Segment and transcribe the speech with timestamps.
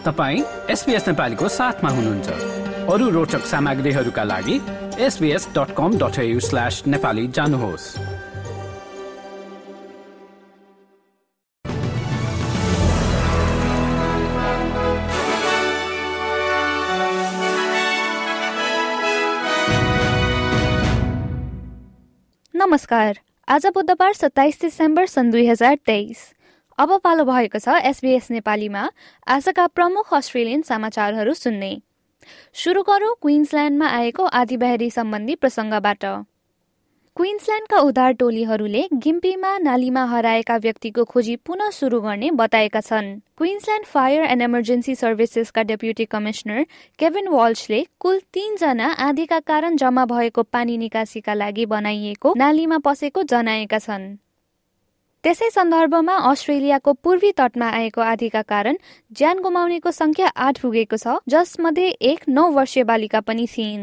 [0.00, 2.28] तपाईँ एसपिएस नेपालीको साथमा हुनुहुन्छ।
[2.88, 4.56] अरू रोचक सामग्रीहरूका लागि
[4.98, 7.86] SBS dot com dot slash Nepali जानुहोस्।
[22.54, 26.18] नमस्कार। आज बुधबार सत्ताइस डिसेम्बर सन् दुई हजार तेइस।
[26.78, 28.82] अब पालो भएको छ एसबीएस नेपालीमा।
[29.26, 31.70] आजका प्रमुख अस्ट्रेलियन समाचारहरू सुन्ने।
[32.54, 36.04] सुरु गरौँ क्विन्सल्यान्डमा आएको आदिबाहेरी सम्बन्धी प्रसङ्गबाट।
[37.16, 44.24] क्विन्सल्यान्डका उद्धार टोलीहरूले गिम्पीमा नालीमा हराएका व्यक्तिको खोजी पुनः सुरु गर्ने बताएका छन्। क्विन्सल्यान्ड फायर
[44.24, 46.64] एन्ड इमर्जेन्सी सर्भिसेसका डेप्युटी कमिश्नर
[46.98, 53.78] केभिन वाल्सले कुल तीनजना आधीका कारण जम्मा भएको पानी निकासीका लागि बनाइएको नालीमा पसेको जनाएका
[53.78, 54.10] छन्।
[55.24, 58.76] त्यसै सन्दर्भमा अस्ट्रेलियाको पूर्वी तटमा आएको आधीका कारण
[59.12, 63.82] ज्यान गुमाउनेको संख्या आठ पुगेको छ जसमध्ये एक नौ वर्षीय बालिका पनि थिइन्।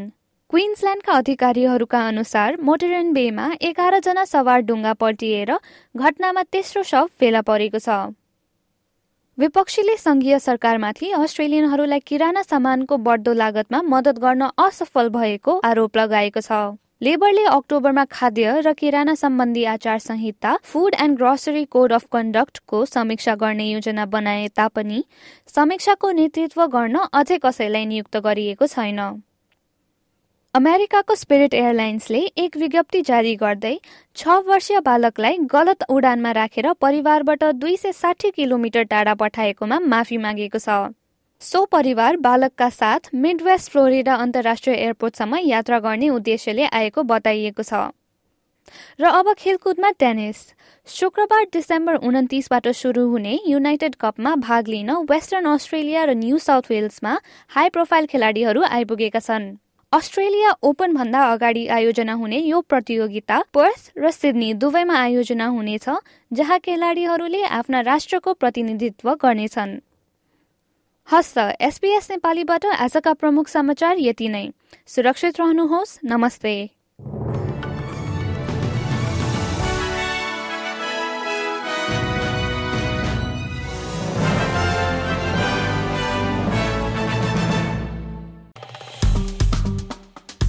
[0.49, 5.51] क्विन्सल्यान्डका अधिकारीहरूका अनुसार मोटेरन बेमा एघारजना सवार डुङ्गा पल्टिएर
[5.95, 7.99] घटनामा तेस्रो शव फेला परेको छ।
[9.37, 16.51] विपक्षीले संघीय सरकारमाथि अस्ट्रेलियनहरूलाई किराना सामानको बढ्दो लागतमा मद्दत गर्न असफल भएको आरोप लगाएको छ।
[17.01, 23.35] लेबरले अक्टोबरमा खाद्य र किराना सम्बन्धी आचार संहिता food and grocery code of कन्डक्टको समीक्षा
[23.35, 25.03] गर्ने योजना बनाए तापनि
[25.55, 28.99] समीक्षाको नेतृत्व गर्न अझै कसैलाई नियुक्त गरिएको छैन।
[30.53, 33.77] अमेरिकाको स्पिरिट एयरलाइन्सले एक विज्ञप्ति जारी गर्दै
[34.17, 40.59] छ वर्षीय बालकलाई गलत उडानमा राखेर परिवारबाट दुई सय साठी किलोमिटर टाढा पठाएकोमा माफी मागेको
[40.59, 40.79] छ।
[41.41, 47.81] सो परिवार बालकका साथ मिडवेस्ट फ्लोरिडा अन्तर्राष्ट्रिय एयरपोर्टसम्म यात्रा गर्ने उद्देश्यले आएको बताइएको छ।
[48.99, 50.37] र अब खेलकुदमा टेनिस।
[50.87, 57.17] शुक्रबार डिसेम्बर उन्तिसबाट सुरु हुने युनाइटेड कपमा भाग लिन वेस्टर्न अस्ट्रेलिया र न्यू साउथ वेल्समा
[57.51, 59.45] हाई प्रोफाइल खेलाडीहरू आइपुगेका छन्।
[59.93, 65.85] अस्ट्रेलिया ओपन भन्दा अगाडि आयोजना हुने यो प्रतियोगिता पर्थ र सिडनी दुवैमा आयोजना हुनेछ
[66.31, 69.79] जहाँ खेलाडीहरूले आफ्ना राष्ट्रको प्रतिनिधित्व गर्नेछन्।
[71.11, 74.49] हस्त एसपीएस नेपालीबाट आजका प्रमुख समाचार यति नै।
[74.87, 76.53] सुरक्षित रहनुहोस्। नमस्ते।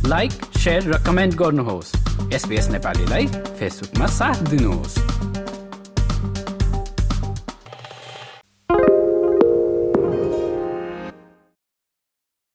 [0.06, 0.32] लाइक
[0.66, 1.94] र कमेन्ट गर्नुहोस्।
[2.34, 4.98] एसपिएस नेपालीलाई फेसबुकमा साथ दिनुहोस्।